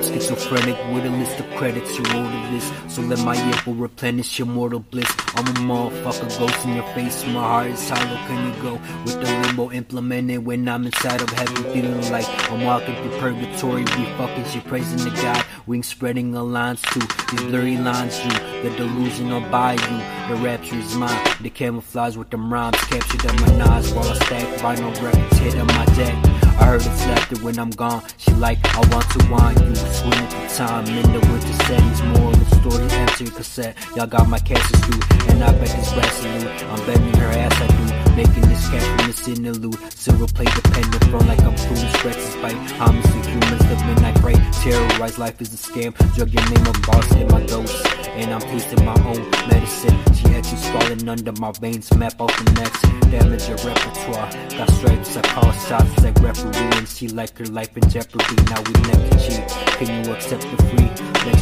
[0.00, 2.72] I'm schizophrenic with a list of credits you owe to this.
[2.94, 5.14] So let my info replenish your mortal bliss.
[5.34, 7.22] I'm a motherfucker, ghost in your face.
[7.26, 8.16] My heart is hollow.
[8.26, 8.72] Can you go
[9.04, 13.82] with the limbo implemented when I'm inside of heaven, feeling like I'm walking through purgatory?
[13.82, 15.44] We fucking shit, praising the God.
[15.66, 17.00] Wings spreading a lines too.
[17.32, 18.30] These blurry lines, you.
[18.62, 20.34] The delusional by you.
[20.34, 21.36] The rapture is mine.
[21.42, 25.56] The camouflage with them rhymes captured on my knives while I stack vinyl records hit
[25.56, 26.39] on my deck.
[26.60, 28.02] I heard it's laughter when I'm gone.
[28.18, 29.74] She like, I want to wine you.
[29.74, 32.02] Swing at the time in the winter settings.
[32.02, 33.76] More story enter cassette.
[33.96, 35.32] Y'all got my cassettes too.
[35.32, 36.64] And I bet this brass salute.
[36.64, 38.16] I'm betting her ass I do.
[38.16, 39.92] Making this cash from the sin loot.
[39.92, 41.90] Silver play dependent from like I'm food.
[41.98, 42.60] Scratches bite.
[42.76, 44.36] Homicide humans, the midnight prey.
[44.62, 45.94] Terrorize life is a scam.
[46.14, 47.86] Drug your name, I'm boss in my dose.
[48.20, 49.96] And I'm tasting my own medicine.
[50.14, 51.92] She actually scrawling under my veins.
[51.94, 52.82] Map out the next.
[53.10, 54.28] Damage your repertoire.
[54.50, 56.70] Got stripes, I call shots like referee.
[56.76, 58.36] And she like her life in jeopardy.
[58.50, 59.48] Now we never cheat.
[59.78, 60.88] Can you accept the free?
[61.26, 61.39] Lecture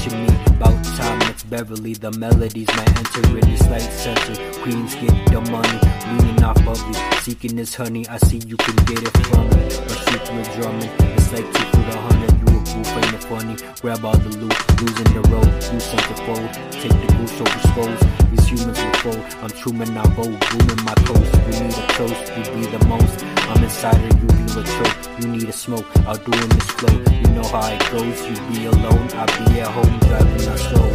[1.49, 1.95] Beverly.
[1.95, 4.35] The melodies might enter in this light center.
[4.61, 5.79] Queens get the money.
[6.13, 6.95] Leaning off of you.
[7.23, 8.07] Seeking this honey.
[8.09, 9.65] I see you can get it from me.
[9.89, 10.91] But shoot you drumming.
[11.17, 12.33] It's like two for the hundred.
[12.39, 13.57] You a goof, ain't it funny?
[13.81, 14.57] Grab all the loot.
[14.83, 15.49] Losing the road.
[15.49, 16.49] Do something fold.
[16.85, 18.01] Take the goose over skulls.
[18.31, 19.25] These humans will fold.
[19.43, 20.37] I'm Truman, I vote.
[20.53, 21.33] Booming my coast.
[21.49, 22.25] You need a toast.
[22.37, 23.25] You be the most.
[23.49, 24.29] I'm inside of you.
[24.37, 24.99] You a choke.
[25.21, 25.87] You need a smoke.
[26.05, 26.93] I'll do in this flow.
[26.93, 28.21] You know how it goes.
[28.29, 29.09] You be alone.
[29.17, 30.88] I'll be at home driving our soul.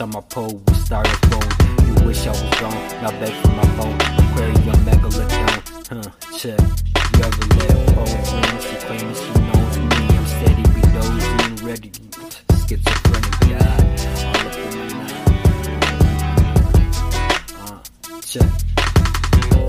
[0.00, 0.62] On my pole.
[0.66, 1.42] We started phone.
[1.86, 2.74] You wish I was gone.
[3.02, 3.94] Now beg for my phone.
[4.30, 5.62] Aquarium megalodon.
[5.88, 6.10] Huh.
[6.38, 6.60] Check.
[7.14, 8.58] You ever let phones ring?
[8.60, 9.86] She claims she knows me.
[10.16, 11.90] I'm steady, be dozing, ready.
[12.66, 13.58] Schizophrenic guy.
[14.24, 15.18] All up in my mind.
[17.58, 17.78] Uh,
[18.20, 18.50] check.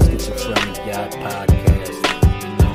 [0.04, 2.00] Schizophrenic guy podcast.
[2.44, 2.74] You know.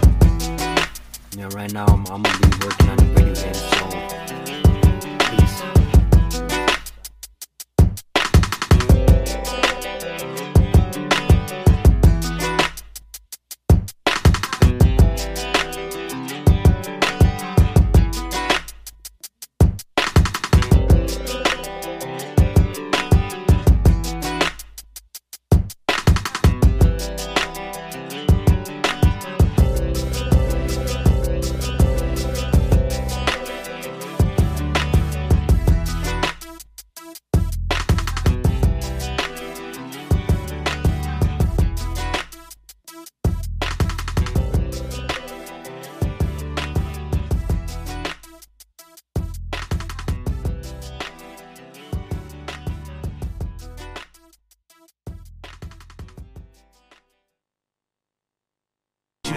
[1.36, 3.84] Yeah, right now I'm, I'm gonna be working on a video game, so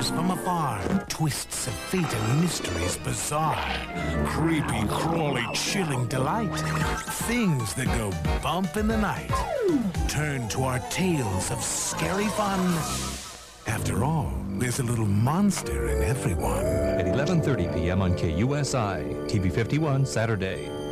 [0.08, 0.80] From afar,
[1.10, 3.62] twists of fate and mysteries bizarre.
[4.28, 6.58] Creepy, crawly, chilling delight.
[7.28, 9.32] Things that go bump in the night.
[10.08, 12.60] Turn to our tales of scary fun.
[13.68, 16.66] After all, there's a little monster in everyone.
[16.66, 18.02] At 11:30 p.m.
[18.02, 20.87] on KUSI, TV 51, Saturday.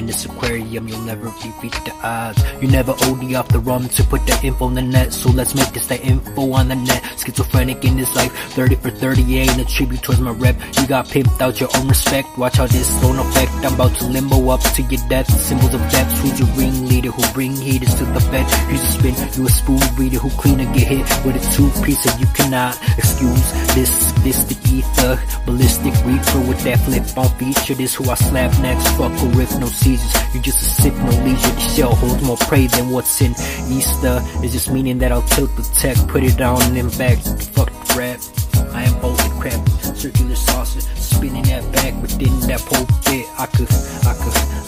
[0.00, 2.42] In this aquarium, you'll never defeat the odds.
[2.62, 5.12] You never OD off the rum to put the info on the net.
[5.12, 7.04] So let's make this the info on the net.
[7.18, 10.56] Schizophrenic in this life, 30 for 30 ain't a tribute towards my rep.
[10.80, 12.28] You got pimped out your own respect.
[12.38, 13.52] Watch how this don't affect.
[13.62, 15.28] I'm about to limbo up to your death.
[15.38, 16.10] Symbols of death.
[16.22, 18.48] Who's your ringleader who bring heaters to the bed?
[18.72, 21.68] Use a spin, you a spoon reader who clean and get hit with a two
[21.84, 24.12] piece and you cannot excuse this.
[24.24, 24.69] This the
[25.46, 27.74] ballistic reaper with that flip on feature.
[27.74, 28.86] This who I slap next.
[28.96, 30.14] Fuck a riff, no seizures.
[30.34, 31.54] You just a sip, no leisure.
[31.58, 33.32] The shell holds more prey than what's in
[33.68, 34.20] Easter.
[34.42, 37.18] It's just meaning that I'll tilt the tech, put it on and back.
[37.54, 38.20] Fuck the rap.
[38.72, 42.60] I am the crap, circular saucer, spinning that back within that.
[42.70, 43.68] I I could,
[44.06, 44.59] I could,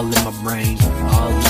[0.00, 0.78] all in my brain,
[1.12, 1.49] all